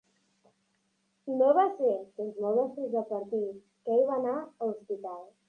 [1.41, 5.25] No va ser fins molt després del partit que ell va anar a l'hospital.